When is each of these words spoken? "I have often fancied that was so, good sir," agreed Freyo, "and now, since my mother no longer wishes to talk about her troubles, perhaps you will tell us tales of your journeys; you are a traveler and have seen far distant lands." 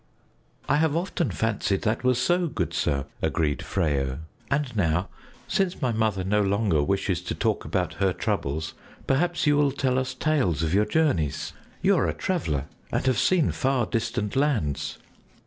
"I 0.67 0.77
have 0.77 0.95
often 0.95 1.29
fancied 1.29 1.83
that 1.83 2.03
was 2.03 2.17
so, 2.17 2.47
good 2.47 2.73
sir," 2.73 3.05
agreed 3.21 3.59
Freyo, 3.61 4.21
"and 4.49 4.75
now, 4.75 5.09
since 5.47 5.79
my 5.79 5.91
mother 5.91 6.23
no 6.23 6.41
longer 6.41 6.81
wishes 6.81 7.21
to 7.21 7.35
talk 7.35 7.65
about 7.65 7.93
her 8.01 8.11
troubles, 8.11 8.73
perhaps 9.05 9.45
you 9.45 9.57
will 9.57 9.69
tell 9.71 9.99
us 9.99 10.15
tales 10.15 10.63
of 10.63 10.73
your 10.73 10.85
journeys; 10.85 11.53
you 11.83 11.95
are 11.97 12.07
a 12.07 12.15
traveler 12.15 12.65
and 12.91 13.05
have 13.05 13.19
seen 13.19 13.51
far 13.51 13.85
distant 13.85 14.35
lands." 14.35 14.97